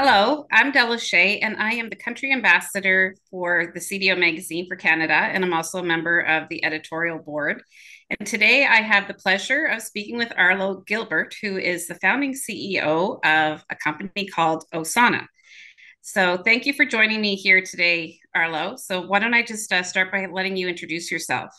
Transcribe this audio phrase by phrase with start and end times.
[0.00, 4.76] Hello, I'm Della Shea, and I am the country ambassador for the CDO magazine for
[4.76, 7.64] Canada, and I'm also a member of the editorial board.
[8.08, 12.32] And today I have the pleasure of speaking with Arlo Gilbert, who is the founding
[12.32, 15.26] CEO of a company called Osano.
[16.00, 18.76] So thank you for joining me here today, Arlo.
[18.76, 21.50] So why don't I just uh, start by letting you introduce yourself?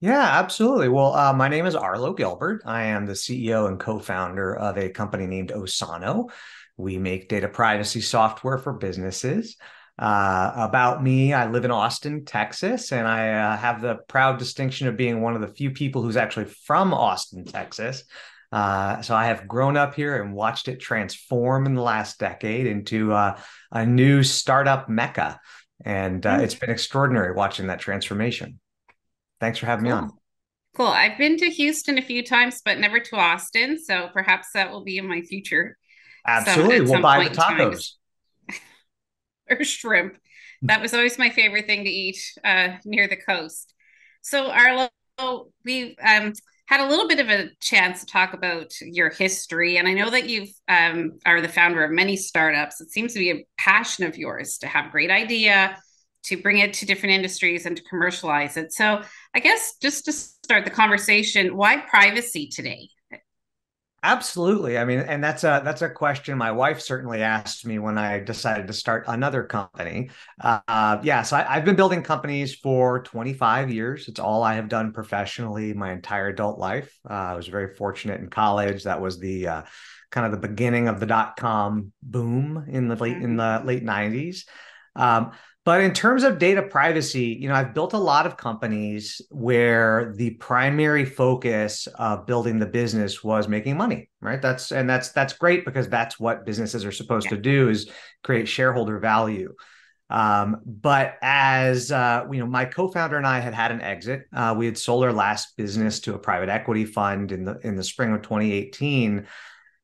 [0.00, 0.88] Yeah, absolutely.
[0.88, 2.62] Well, uh, my name is Arlo Gilbert.
[2.64, 6.30] I am the CEO and co-founder of a company named Osano.
[6.78, 9.56] We make data privacy software for businesses.
[9.98, 14.86] Uh, about me, I live in Austin, Texas, and I uh, have the proud distinction
[14.86, 18.04] of being one of the few people who's actually from Austin, Texas.
[18.52, 22.68] Uh, so I have grown up here and watched it transform in the last decade
[22.68, 23.40] into uh,
[23.72, 25.40] a new startup mecca.
[25.84, 28.60] And uh, it's been extraordinary watching that transformation.
[29.40, 29.94] Thanks for having cool.
[29.94, 30.12] me on.
[30.76, 30.86] Cool.
[30.86, 33.82] I've been to Houston a few times, but never to Austin.
[33.82, 35.76] So perhaps that will be in my future
[36.28, 36.80] Absolutely.
[36.82, 37.92] We'll buy the tacos.
[39.50, 40.16] or shrimp.
[40.62, 43.74] That was always my favorite thing to eat uh, near the coast.
[44.22, 44.88] So, Arlo,
[45.64, 46.32] we've um,
[46.66, 50.10] had a little bit of a chance to talk about your history, and I know
[50.10, 52.80] that you've um, are the founder of many startups.
[52.80, 55.78] It seems to be a passion of yours to have a great idea,
[56.24, 58.72] to bring it to different industries, and to commercialize it.
[58.72, 59.00] So,
[59.34, 62.90] I guess just to start the conversation, why privacy today?
[64.04, 64.78] Absolutely.
[64.78, 68.20] I mean, and that's a that's a question my wife certainly asked me when I
[68.20, 70.10] decided to start another company.
[70.40, 74.06] Uh, yeah, so I, have been building companies for 25 years.
[74.06, 76.96] It's all I have done professionally my entire adult life.
[77.10, 78.84] Uh, I was very fortunate in college.
[78.84, 79.62] That was the uh,
[80.12, 83.84] kind of the beginning of the dot com boom in the late in the late
[83.84, 84.46] 90s.
[84.94, 85.32] Um,
[85.68, 90.14] but in terms of data privacy, you know, I've built a lot of companies where
[90.16, 94.40] the primary focus of building the business was making money, right?
[94.40, 97.32] That's and that's that's great because that's what businesses are supposed yeah.
[97.32, 97.90] to do is
[98.24, 99.52] create shareholder value.
[100.08, 104.22] Um, but as uh, you know, my co-founder and I had had an exit.
[104.32, 107.76] Uh, we had sold our last business to a private equity fund in the in
[107.76, 109.26] the spring of 2018.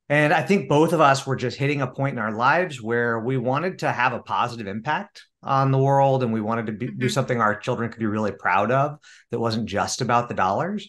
[0.09, 3.21] And I think both of us were just hitting a point in our lives where
[3.21, 6.87] we wanted to have a positive impact on the world and we wanted to be,
[6.87, 7.09] do mm-hmm.
[7.09, 8.99] something our children could be really proud of
[9.31, 10.89] that wasn't just about the dollars.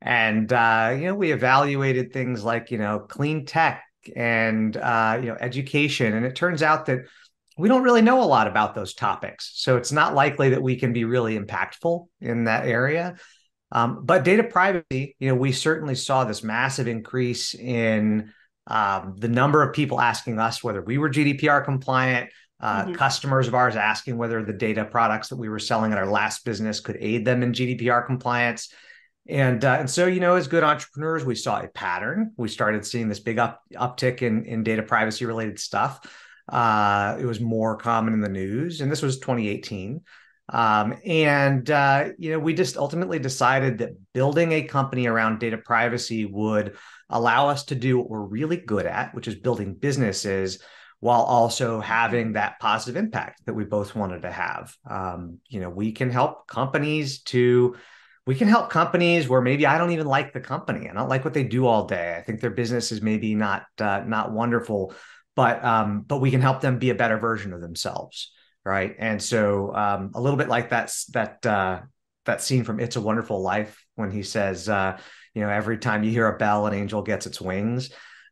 [0.00, 3.84] And uh, you know we evaluated things like you know clean tech
[4.14, 6.14] and uh, you know education.
[6.14, 7.06] And it turns out that
[7.56, 9.52] we don't really know a lot about those topics.
[9.54, 13.16] So it's not likely that we can be really impactful in that area.
[13.72, 18.32] Um, but data privacy you know we certainly saw this massive increase in
[18.66, 22.94] um, the number of people asking us whether we were gdpr compliant uh, mm-hmm.
[22.94, 26.44] customers of ours asking whether the data products that we were selling at our last
[26.44, 28.72] business could aid them in GDPR compliance.
[29.28, 32.32] And uh, and so you know, as good entrepreneurs, we saw a pattern.
[32.36, 36.00] We started seeing this big up uptick in in data privacy related stuff.
[36.48, 40.00] Uh, it was more common in the news, and this was 2018.
[40.48, 45.58] Um, and uh, you know, we just ultimately decided that building a company around data
[45.58, 46.76] privacy would
[47.08, 50.60] allow us to do what we're really good at, which is building businesses
[51.00, 54.74] while also having that positive impact that we both wanted to have.
[54.88, 57.76] Um, you know, we can help companies to
[58.26, 60.86] we can help companies where maybe I don't even like the company.
[60.86, 62.16] And I don't like what they do all day.
[62.16, 64.94] I think their business is maybe not uh, not wonderful,
[65.36, 68.32] but um, but we can help them be a better version of themselves,
[68.64, 68.96] right?
[68.98, 71.82] And so um, a little bit like that that uh,
[72.24, 74.98] that scene from It's a Wonderful Life when he says, uh,
[75.36, 77.90] you know, every time you hear a bell, an angel gets its wings.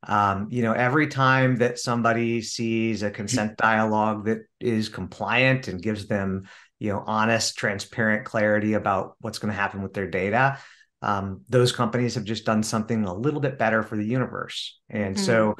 [0.08, 5.82] Um, you know, every time that somebody sees a consent dialogue that is compliant and
[5.82, 6.48] gives them,
[6.78, 10.58] you know, honest, transparent clarity about what's going to happen with their data,
[11.02, 14.80] um, those companies have just done something a little bit better for the universe.
[14.88, 15.26] And mm-hmm.
[15.26, 15.56] so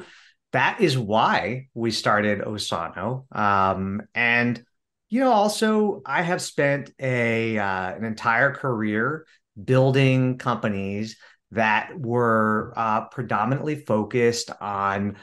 [0.51, 3.25] that is why we started Osano.
[3.31, 4.63] Um, and
[5.09, 9.27] you know, also I have spent a uh, an entire career
[9.63, 11.17] building companies
[11.55, 15.17] that were uh, predominantly focused on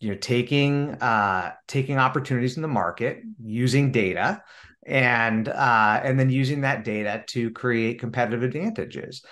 [0.00, 4.42] you know taking uh, taking opportunities in the market using data
[4.86, 9.22] and uh, and then using that data to create competitive advantages.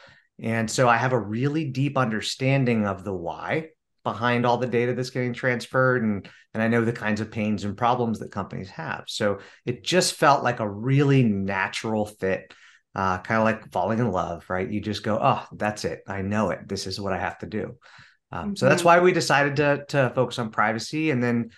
[0.40, 3.68] And so i have a really deep understanding of the why
[4.02, 7.64] behind all the data that's getting transferred and and i know the kinds of pains
[7.64, 9.04] and problems that companies have.
[9.08, 12.52] So it just felt like a really natural fit
[12.94, 14.70] uh, kind of like falling in love, right?
[14.70, 16.02] You just go, oh, that's it.
[16.06, 16.68] I know it.
[16.68, 17.76] This is what I have to do.
[18.30, 18.54] Um, mm-hmm.
[18.56, 18.86] So that's mm-hmm.
[18.86, 21.50] why we decided to to focus on privacy, and then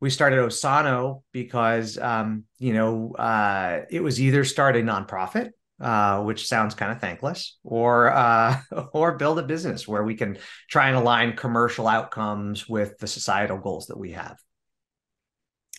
[0.00, 5.50] we started Osano because um, you know uh, it was either start a nonprofit,
[5.80, 8.60] uh, which sounds kind of thankless, or uh,
[8.92, 10.38] or build a business where we can
[10.68, 14.36] try and align commercial outcomes with the societal goals that we have.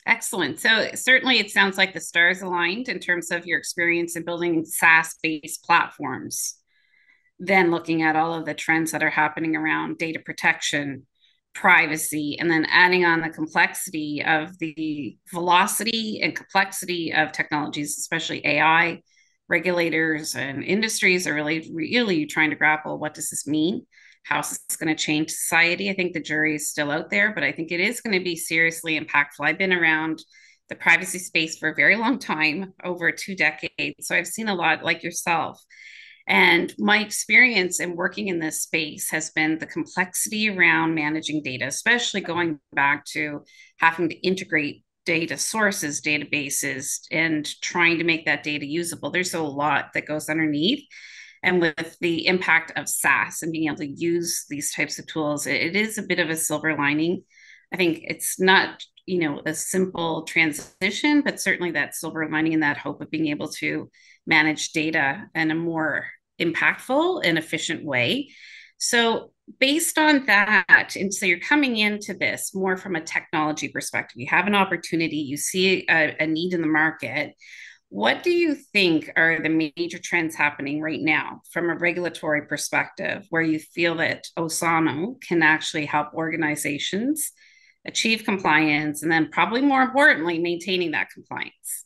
[0.06, 0.60] Excellent.
[0.60, 4.66] So certainly it sounds like the stars aligned in terms of your experience in building
[4.66, 6.56] SaaS-based platforms.
[7.40, 11.06] Then looking at all of the trends that are happening around data protection,
[11.54, 18.46] privacy, and then adding on the complexity of the velocity and complexity of technologies, especially
[18.46, 19.02] AI.
[19.50, 23.86] Regulators and industries are really, really trying to grapple what does this mean?
[24.24, 25.90] How it's going to change society.
[25.90, 28.24] I think the jury is still out there, but I think it is going to
[28.24, 29.42] be seriously impactful.
[29.42, 30.24] I've been around
[30.70, 34.08] the privacy space for a very long time, over two decades.
[34.08, 35.62] So I've seen a lot like yourself.
[36.28, 41.66] And my experience in working in this space has been the complexity around managing data,
[41.66, 43.44] especially going back to
[43.80, 49.10] having to integrate data sources, databases, and trying to make that data usable.
[49.10, 50.86] There's a lot that goes underneath
[51.44, 55.48] and with the impact of SaaS and being able to use these types of tools,
[55.48, 57.24] it, is a bit of a silver lining.
[57.74, 62.64] I think it's not, you know, a simple transition, but certainly that silver lining and
[62.64, 63.90] that hope of being able to
[64.28, 66.06] manage data in a more
[66.40, 68.30] impactful and efficient way.
[68.78, 74.20] So, based on that, and so you're coming into this more from a technology perspective,
[74.20, 77.34] you have an opportunity, you see a, a need in the market.
[77.92, 83.26] What do you think are the major trends happening right now from a regulatory perspective
[83.32, 87.34] where you feel that Osano can actually help organizations
[87.84, 91.84] achieve compliance and then probably more importantly maintaining that compliance?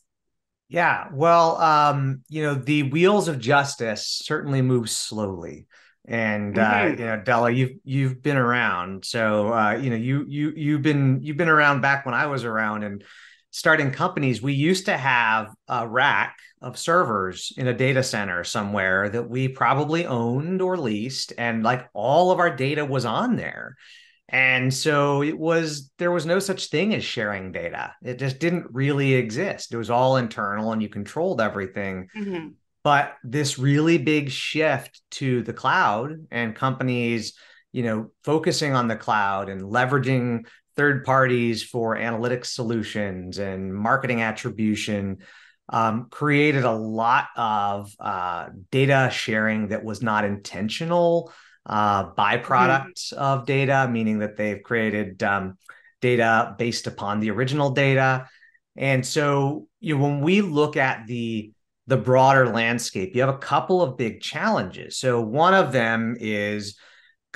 [0.68, 5.66] Yeah, well, um, you know, the wheels of justice certainly move slowly.
[6.06, 6.86] And uh, mm-hmm.
[6.86, 10.82] uh, you know, Della, you've you've been around, so uh, you know you you you've
[10.82, 13.02] been you've been around back when I was around, and
[13.56, 19.08] starting companies, we used to have a rack of servers in a data center somewhere
[19.08, 23.74] that we probably owned or leased, and like all of our data was on there.
[24.28, 27.94] And so it was, there was no such thing as sharing data.
[28.02, 29.72] It just didn't really exist.
[29.72, 32.08] It was all internal and you controlled everything.
[32.14, 32.48] Mm-hmm.
[32.84, 37.38] But this really big shift to the cloud and companies,
[37.72, 44.22] you know, focusing on the cloud and leveraging third parties for analytics solutions and marketing
[44.22, 45.18] attribution
[45.68, 51.32] um, created a lot of uh, data sharing that was not intentional
[51.64, 53.18] uh, byproducts mm-hmm.
[53.18, 55.58] of data, meaning that they've created um,
[56.00, 58.28] data based upon the original data.
[58.76, 61.52] And so, you know, when we look at the
[61.88, 64.98] the broader landscape, you have a couple of big challenges.
[64.98, 66.76] So one of them is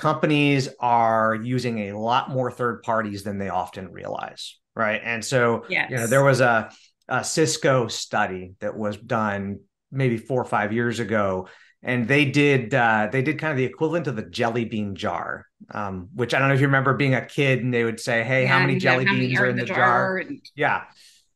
[0.01, 5.63] companies are using a lot more third parties than they often realize right and so
[5.69, 5.91] yes.
[5.91, 6.71] you know there was a,
[7.07, 9.59] a cisco study that was done
[9.91, 11.47] maybe four or five years ago
[11.83, 15.45] and they did uh, they did kind of the equivalent of the jelly bean jar
[15.69, 18.23] um, which i don't know if you remember being a kid and they would say
[18.23, 20.17] hey yeah, how many jelly beans are in the, the jar, jar?
[20.17, 20.41] And...
[20.55, 20.85] yeah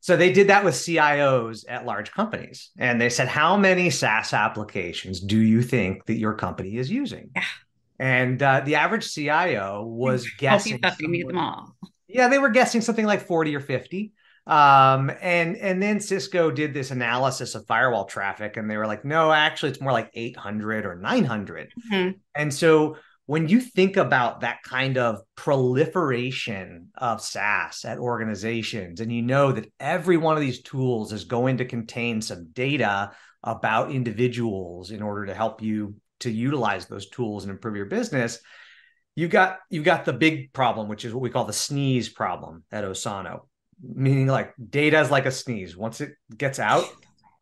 [0.00, 4.32] so they did that with cios at large companies and they said how many saas
[4.32, 7.44] applications do you think that your company is using yeah
[7.98, 10.80] and uh, the average CIO was guessing.
[10.80, 11.76] them all.
[12.08, 14.12] Yeah, they were guessing something like 40 or 50.
[14.46, 19.04] Um, and and then Cisco did this analysis of firewall traffic, and they were like,
[19.04, 21.72] no, actually, it's more like 800 or 900.
[21.92, 22.10] Mm-hmm.
[22.34, 22.96] And so
[23.26, 29.50] when you think about that kind of proliferation of SaaS at organizations, and you know
[29.50, 33.10] that every one of these tools is going to contain some data
[33.42, 38.38] about individuals in order to help you to utilize those tools and improve your business
[39.14, 42.64] you've got you've got the big problem which is what we call the sneeze problem
[42.70, 43.40] at osano
[43.82, 46.84] meaning like data is like a sneeze once it gets out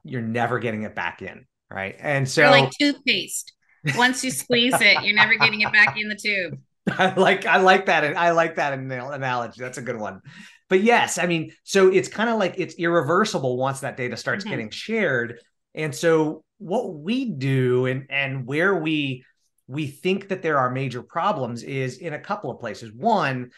[0.02, 3.52] you're never getting it back in right and so You're like toothpaste
[3.96, 6.58] once you squeeze it you're never getting it back in the tube
[6.90, 9.60] I like I like that I like that analogy.
[9.60, 10.20] That's a good one.
[10.68, 14.44] But yes, I mean, so it's kind of like it's irreversible once that data starts
[14.44, 14.50] mm-hmm.
[14.50, 15.38] getting shared.
[15.74, 19.23] And so what we do and and where we
[19.66, 22.92] we think that there are major problems is in a couple of places.
[22.92, 23.50] One,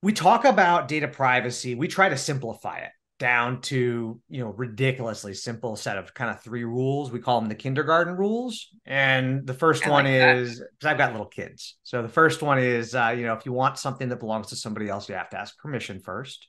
[0.00, 5.34] we talk about data privacy, we try to simplify it down to you know ridiculously
[5.34, 7.10] simple set of kind of three rules.
[7.10, 8.68] We call them the kindergarten rules.
[8.86, 11.76] And the first I one like is because i've got little kids.
[11.82, 14.56] So the first one is uh, you know if you want something that belongs to
[14.56, 16.46] somebody else you have to ask permission first.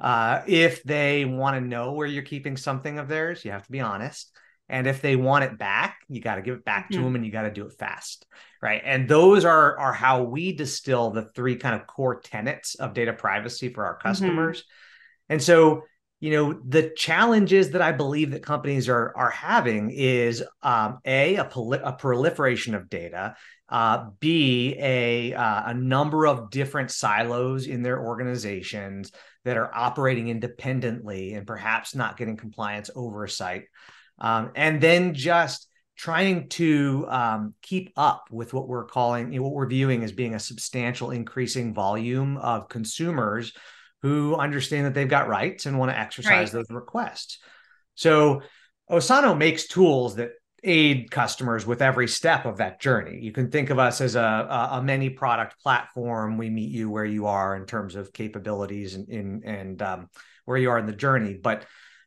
[0.00, 3.70] Uh, if they want to know where you're keeping something of theirs you have to
[3.70, 4.32] be honest
[4.68, 7.00] and if they want it back you got to give it back mm-hmm.
[7.00, 8.26] to them and you got to do it fast
[8.60, 12.94] right and those are are how we distill the three kind of core tenets of
[12.94, 14.08] data privacy for our mm-hmm.
[14.08, 15.34] customers mm-hmm.
[15.34, 15.82] and so
[16.20, 21.36] you know the challenges that i believe that companies are are having is um, a
[21.36, 23.34] a, a, proliferation of data
[23.68, 29.10] uh, b a uh, a number of different silos in their organizations
[29.44, 33.64] that are operating independently and perhaps not getting compliance oversight
[34.18, 39.44] um, and then just trying to um, keep up with what we're calling you know,
[39.44, 43.52] what we're viewing as being a substantial increasing volume of consumers
[44.00, 46.52] who understand that they've got rights and want to exercise right.
[46.52, 47.38] those requests.
[47.94, 48.42] So
[48.90, 50.32] Osano makes tools that
[50.64, 53.18] aid customers with every step of that journey.
[53.20, 56.38] You can think of us as a, a, many product platform.
[56.38, 60.10] We meet you where you are in terms of capabilities and in, and um,
[60.44, 61.34] where you are in the journey.
[61.34, 61.66] But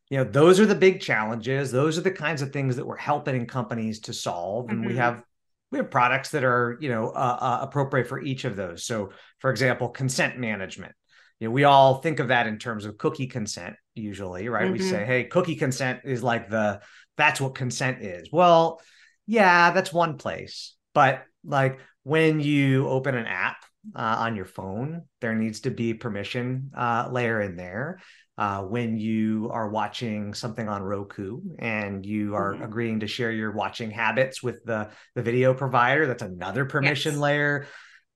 [0.09, 1.71] you know, those are the big challenges.
[1.71, 4.89] Those are the kinds of things that we're helping companies to solve, and mm-hmm.
[4.89, 5.23] we have
[5.71, 8.83] we have products that are you know uh, uh, appropriate for each of those.
[8.83, 10.93] So, for example, consent management
[11.39, 14.65] you know, we all think of that in terms of cookie consent usually, right?
[14.65, 14.73] Mm-hmm.
[14.73, 16.81] We say, hey, cookie consent is like the
[17.17, 18.29] that's what consent is.
[18.31, 18.81] Well,
[19.27, 20.75] yeah, that's one place.
[20.93, 23.57] But like when you open an app
[23.95, 27.99] uh, on your phone, there needs to be permission uh, layer in there.
[28.37, 32.63] Uh, when you are watching something on Roku and you are mm-hmm.
[32.63, 37.21] agreeing to share your watching habits with the, the video provider, that's another permission yes.
[37.21, 37.67] layer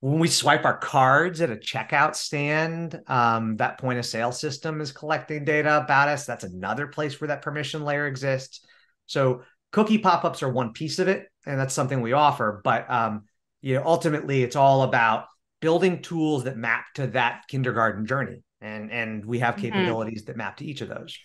[0.02, 4.80] when we swipe our cards at a checkout stand, um, that point of sale system
[4.80, 6.26] is collecting data about us.
[6.26, 8.66] That's another place where that permission layer exists.
[9.08, 12.62] So cookie pop-ups are one piece of it, and that's something we offer.
[12.64, 13.26] But um,
[13.62, 15.26] you know, ultimately, it's all about
[15.60, 19.64] building tools that map to that kindergarten journey, and and we have mm-hmm.
[19.64, 20.32] capabilities mm-hmm.
[20.32, 21.18] that map to each of those.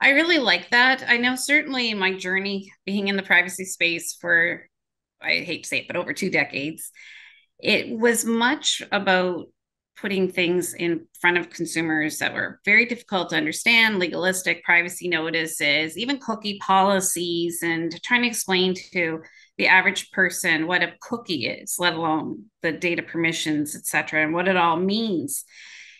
[0.00, 1.04] I really like that.
[1.06, 4.66] I know certainly my journey being in the privacy space for
[5.20, 6.90] I hate to say it, but over two decades
[7.58, 9.46] it was much about
[10.00, 15.98] putting things in front of consumers that were very difficult to understand legalistic privacy notices
[15.98, 19.20] even cookie policies and trying to explain to
[19.56, 24.32] the average person what a cookie is let alone the data permissions et cetera and
[24.32, 25.44] what it all means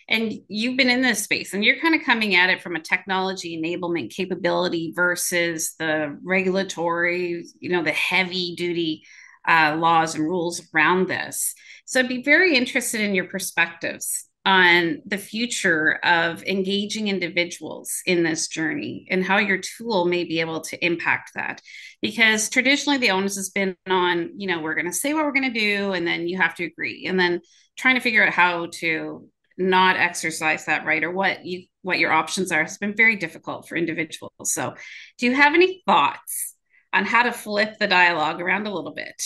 [0.09, 2.81] and you've been in this space and you're kind of coming at it from a
[2.81, 9.03] technology enablement capability versus the regulatory you know the heavy duty
[9.47, 11.55] uh, laws and rules around this.
[11.85, 18.23] So I'd be very interested in your perspectives on the future of engaging individuals in
[18.23, 21.61] this journey and how your tool may be able to impact that.
[22.01, 25.33] Because traditionally, the onus has been on, you know, we're going to say what we're
[25.33, 27.05] going to do, and then you have to agree.
[27.05, 27.41] And then
[27.77, 29.27] trying to figure out how to
[29.59, 33.67] not exercise that right or what you what your options are has been very difficult
[33.67, 34.31] for individuals.
[34.53, 34.73] So,
[35.17, 36.55] do you have any thoughts
[36.93, 39.21] on how to flip the dialogue around a little bit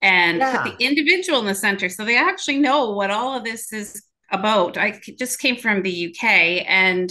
[0.00, 0.62] and yeah.
[0.62, 4.02] put the individual in the center so they actually know what all of this is
[4.30, 4.76] about.
[4.76, 7.10] I just came from the UK and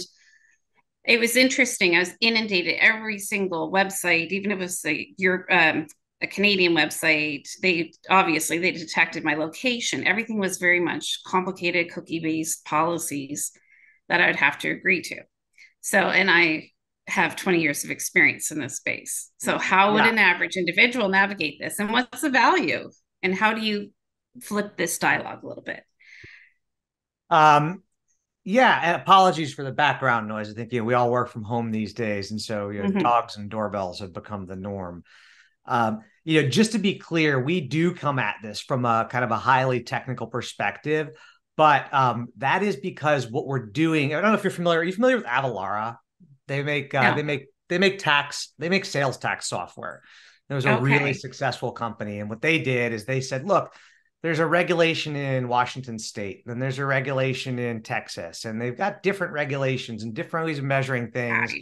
[1.04, 1.94] it was interesting.
[1.94, 5.86] I was inundated every single website, even if it was a your um,
[6.26, 7.48] Canadian website.
[7.62, 10.06] They obviously they detected my location.
[10.06, 13.52] Everything was very much complicated cookie based policies
[14.08, 15.22] that I would have to agree to.
[15.80, 16.70] So, and I
[17.08, 19.30] have 20 years of experience in this space.
[19.38, 20.10] So, how would yeah.
[20.10, 21.78] an average individual navigate this?
[21.78, 22.90] And what's the value?
[23.22, 23.92] And how do you
[24.40, 25.82] flip this dialogue a little bit?
[27.30, 27.82] Um,
[28.44, 30.50] yeah, apologies for the background noise.
[30.50, 32.88] I think you know, we all work from home these days, and so you know,
[32.88, 32.98] mm-hmm.
[32.98, 35.02] dogs and doorbells have become the norm.
[35.66, 39.24] Um, you know, just to be clear, we do come at this from a kind
[39.24, 41.10] of a highly technical perspective,
[41.56, 44.14] but um, that is because what we're doing.
[44.14, 44.80] I don't know if you're familiar.
[44.80, 45.96] Are you familiar with Avalara?
[46.48, 50.02] They make uh, they make they make tax they make sales tax software.
[50.48, 50.82] It was a okay.
[50.82, 53.72] really successful company, and what they did is they said, look.
[54.26, 59.00] There's a regulation in Washington State, then there's a regulation in Texas, and they've got
[59.00, 61.52] different regulations and different ways of measuring things.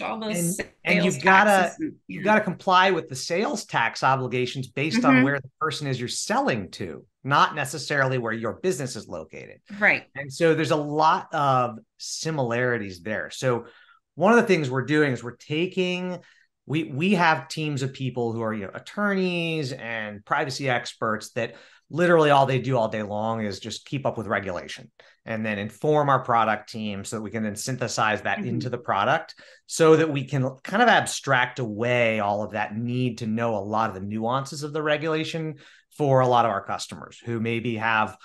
[0.00, 4.02] All those and, and you've got to you've got to comply with the sales tax
[4.02, 5.18] obligations based mm-hmm.
[5.18, 9.60] on where the person is you're selling to, not necessarily where your business is located.
[9.78, 10.04] Right.
[10.16, 13.28] And so there's a lot of similarities there.
[13.32, 13.66] So
[14.14, 16.20] one of the things we're doing is we're taking
[16.64, 21.56] we we have teams of people who are you know attorneys and privacy experts that
[21.94, 24.90] literally all they do all day long is just keep up with regulation
[25.24, 28.48] and then inform our product team so that we can then synthesize that mm-hmm.
[28.48, 29.36] into the product
[29.66, 33.58] so that we can kind of abstract away all of that need to know a
[33.58, 35.54] lot of the nuances of the regulation
[35.96, 38.16] for a lot of our customers who maybe have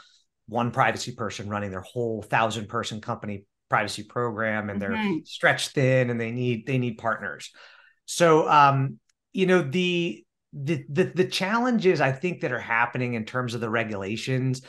[0.48, 5.20] one privacy person running their whole thousand person company privacy program and they're mm-hmm.
[5.26, 7.52] stretched thin and they need they need partners
[8.06, 8.98] so um
[9.32, 13.62] you know the the the, the challenges i think that are happening in terms of
[13.62, 14.62] the regulations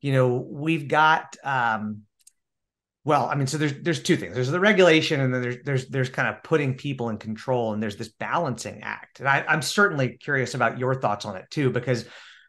[0.00, 2.02] you know we've got um
[3.06, 4.34] well, I mean, so there's there's two things.
[4.34, 7.82] There's the regulation, and then there's there's there's kind of putting people in control, and
[7.82, 9.20] there's this balancing act.
[9.20, 12.06] And I, I'm certainly curious about your thoughts on it too, because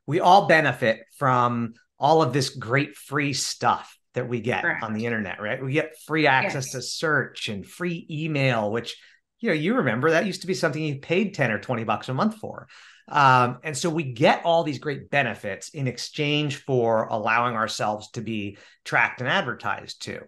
[0.08, 4.84] we all benefit from all of this great free stuff that we get Correct.
[4.84, 5.62] on the internet, right?
[5.62, 6.72] We get free access yes.
[6.72, 8.96] to search and free email, which
[9.46, 12.10] you know you remember that used to be something you paid 10 or 20 bucks
[12.10, 12.68] a month for.
[13.08, 18.22] Um, and so we get all these great benefits in exchange for allowing ourselves to
[18.22, 20.22] be tracked and advertised to.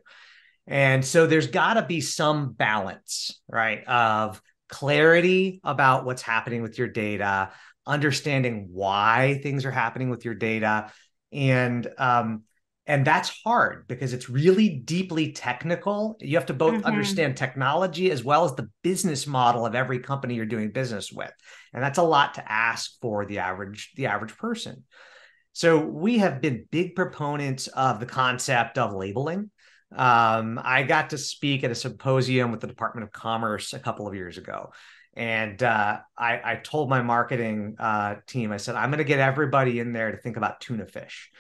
[0.67, 6.77] And so there's got to be some balance, right, of clarity about what's happening with
[6.77, 7.51] your data,
[7.88, 10.91] understanding why things are happening with your data,
[11.31, 12.43] and um,
[12.88, 16.15] and that's hard because it's really deeply technical.
[16.22, 16.86] You have to both mm-hmm.
[16.86, 21.32] understand technology as well as the business model of every company you're doing business with.
[21.74, 24.86] And that's a lot to ask for the average the average person.
[25.51, 29.51] So we have been big proponents of the concept of labeling.
[29.94, 34.08] Um, i got to speak at a symposium with the department of commerce a couple
[34.08, 34.72] of years ago.
[35.13, 39.20] And uh, I, I, told my marketing uh, team i said i'm going to get
[39.20, 41.32] everybody in there to think about tuna fish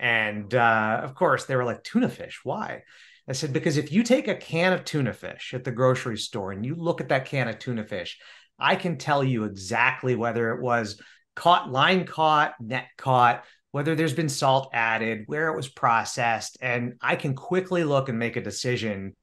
[0.00, 2.82] and uh, of course, they were like, tuna fish, why?
[3.28, 6.52] I said, because if you take a can of tuna fish at the grocery store
[6.52, 8.18] and you look at that can of tuna fish,
[8.58, 11.00] I can tell you exactly whether it was
[11.36, 16.56] caught, line caught, net caught, whether there's been salt added, where it was processed.
[16.60, 19.14] And I can quickly look and make a decision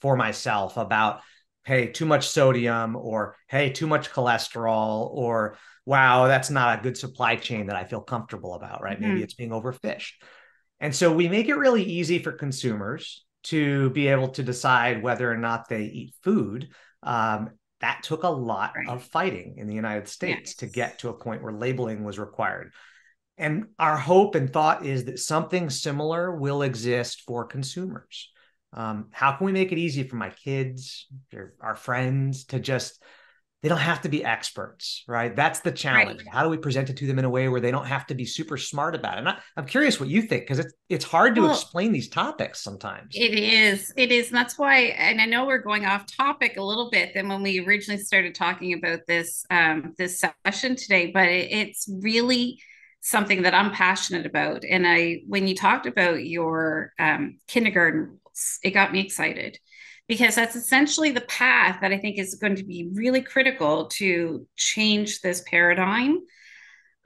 [0.00, 1.22] for myself about,
[1.66, 6.96] hey, too much sodium, or hey, too much cholesterol, or wow, that's not a good
[6.96, 8.98] supply chain that I feel comfortable about, right?
[8.98, 9.08] Mm-hmm.
[9.08, 10.12] Maybe it's being overfished.
[10.78, 15.30] And so we make it really easy for consumers to be able to decide whether
[15.30, 16.68] or not they eat food.
[17.02, 18.88] Um, that took a lot right.
[18.88, 20.54] of fighting in the United States yes.
[20.56, 22.72] to get to a point where labeling was required.
[23.38, 28.30] And our hope and thought is that something similar will exist for consumers.
[28.72, 31.06] Um, how can we make it easy for my kids,
[31.60, 33.02] our friends to just
[33.62, 35.34] they don't have to be experts, right?
[35.34, 36.20] That's the challenge.
[36.20, 36.32] Right.
[36.32, 38.14] How do we present it to them in a way where they don't have to
[38.14, 39.20] be super smart about it?
[39.20, 42.08] And I, am curious what you think because it's it's hard to well, explain these
[42.08, 43.16] topics sometimes.
[43.16, 44.28] It is, it is.
[44.28, 47.42] And that's why, and I know we're going off topic a little bit than when
[47.42, 52.60] we originally started talking about this um, this session today, but it, it's really
[53.00, 54.64] something that I'm passionate about.
[54.64, 58.20] And I, when you talked about your um, kindergarten
[58.62, 59.58] it got me excited
[60.08, 64.46] because that's essentially the path that I think is going to be really critical to
[64.56, 66.20] change this paradigm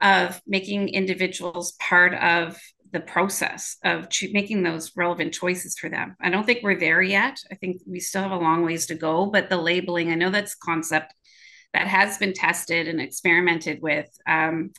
[0.01, 2.57] of making individuals part of
[2.91, 6.15] the process of cho- making those relevant choices for them.
[6.19, 7.39] I don't think we're there yet.
[7.51, 10.29] I think we still have a long ways to go, but the labeling, I know
[10.29, 11.13] that's a concept
[11.73, 14.09] that has been tested and experimented with.
[14.27, 14.71] Um,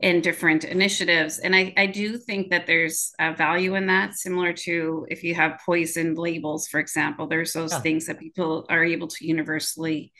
[0.00, 1.38] in different initiatives.
[1.38, 5.34] And I, I do think that there's a value in that, similar to if you
[5.34, 7.80] have poison labels, for example, there's those yeah.
[7.80, 10.12] things that people are able to universally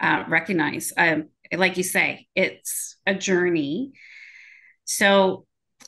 [0.00, 0.92] uh, recognize.
[0.96, 3.92] Um, like you say, it's a journey.
[4.84, 5.44] So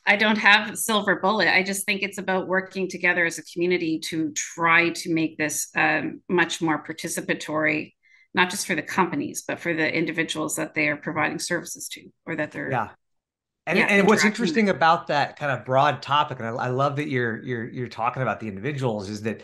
[0.07, 1.49] I don't have a silver bullet.
[1.49, 5.69] I just think it's about working together as a community to try to make this
[5.75, 7.93] um, much more participatory
[8.33, 12.09] not just for the companies, but for the individuals that they are providing services to
[12.27, 12.89] or that they're yeah.
[13.67, 16.97] And, yeah, and what's interesting about that kind of broad topic, and I, I, love
[16.97, 19.43] that you're you're you're talking about the individuals, is that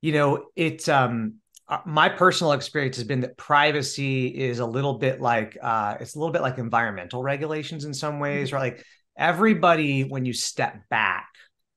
[0.00, 1.34] you know it's um
[1.68, 6.14] uh, my personal experience has been that privacy is a little bit like uh, it's
[6.14, 8.56] a little bit like environmental regulations in some ways, mm-hmm.
[8.56, 8.74] right?
[8.74, 8.84] Like
[9.16, 11.28] everybody, when you step back,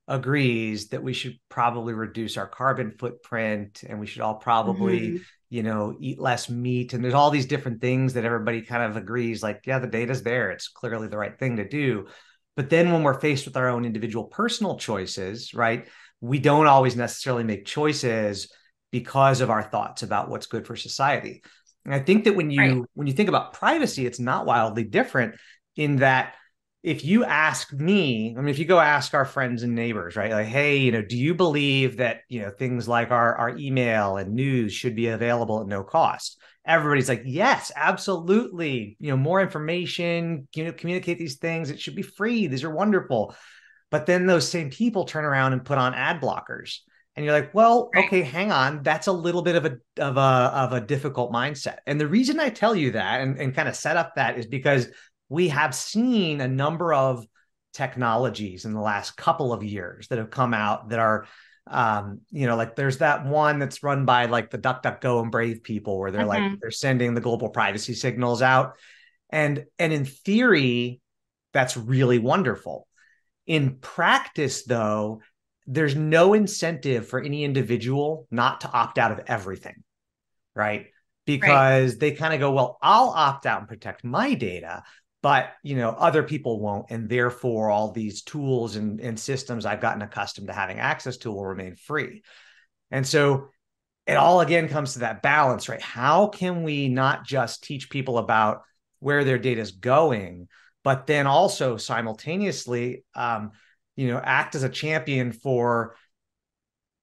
[0.08, 5.18] agrees that we should probably reduce our carbon footprint and we should all probably mm-hmm
[5.50, 6.94] you know, eat less meat.
[6.94, 10.22] And there's all these different things that everybody kind of agrees like, yeah, the data's
[10.22, 10.52] there.
[10.52, 12.08] It's clearly the right thing to do.
[12.56, 15.88] But then when we're faced with our own individual personal choices, right,
[16.22, 18.52] we don't always necessarily make choices
[18.92, 21.42] because of our thoughts about what's good for society.
[21.86, 22.84] And I think that when you right.
[22.94, 25.36] when you think about privacy, it's not wildly different
[25.76, 26.34] in that
[26.82, 30.32] if you ask me, I mean, if you go ask our friends and neighbors, right?
[30.32, 34.16] Like, hey, you know, do you believe that, you know, things like our, our email
[34.16, 36.40] and news should be available at no cost?
[36.66, 38.96] Everybody's like, yes, absolutely.
[39.00, 41.70] You know, more information, you know, communicate these things.
[41.70, 42.48] It should be free.
[42.48, 43.36] These are wonderful.
[43.92, 46.78] But then those same people turn around and put on ad blockers.
[47.16, 48.84] And you're like, well, okay, hang on.
[48.84, 51.78] That's a little bit of a of a of a difficult mindset.
[51.86, 54.46] And the reason I tell you that and, and kind of set up that is
[54.46, 54.88] because
[55.30, 57.26] we have seen a number of
[57.74, 61.26] technologies in the last couple of years that have come out that are
[61.70, 65.64] um, you know, like there's that one that's run by like the DuckDuckGo and Brave
[65.64, 66.52] people where they're mm-hmm.
[66.52, 68.74] like they're sending the global privacy signals out.
[69.30, 71.00] And and in theory,
[71.54, 72.88] that's really wonderful.
[73.46, 75.22] In practice, though,
[75.68, 79.84] there's no incentive for any individual not to opt out of everything,
[80.56, 80.88] right?
[81.26, 82.00] Because right.
[82.00, 84.82] they kind of go, well, I'll opt out and protect my data,
[85.22, 89.82] but you know other people won't and therefore all these tools and, and systems i've
[89.82, 92.24] gotten accustomed to having access to will remain free.
[92.92, 93.50] And so
[94.08, 95.82] it all again comes to that balance right?
[95.82, 98.64] How can we not just teach people about
[99.00, 100.48] where their data is going
[100.84, 103.52] but then also simultaneously um,
[103.96, 105.96] you know act as a champion for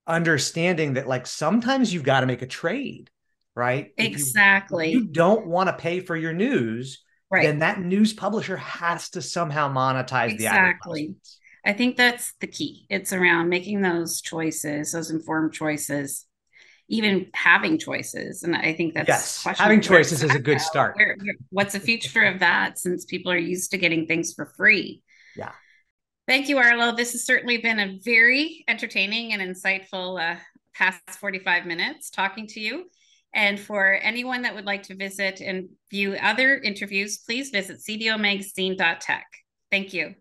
[0.07, 3.11] understanding that like sometimes you've got to make a trade
[3.55, 3.93] right?
[3.97, 7.43] Exactly you, you don't want to pay for your news right.
[7.43, 11.09] then that news publisher has to somehow monetize exactly.
[11.09, 12.87] the I think that's the key.
[12.89, 16.25] It's around making those choices, those informed choices,
[16.89, 18.45] even having choices.
[18.45, 20.97] And I think that's yes, having choices is a good start.
[20.97, 21.17] Where,
[21.51, 25.03] what's the future of that since people are used to getting things for free?
[25.35, 25.51] Yeah.
[26.29, 26.95] Thank you, Arlo.
[26.95, 30.39] This has certainly been a very entertaining and insightful uh,
[30.73, 32.85] past 45 minutes talking to you.
[33.37, 39.27] And for anyone that would like to visit and view other interviews, please visit cdomagazine.tech.
[39.71, 40.15] Thank you.